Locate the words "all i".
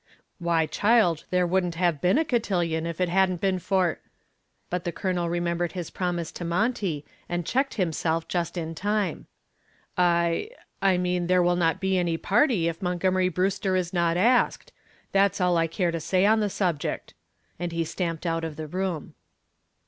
15.39-15.67